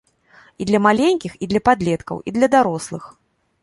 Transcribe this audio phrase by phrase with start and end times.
[0.61, 3.03] І для маленькіх, і для падлеткаў, і для дарослых.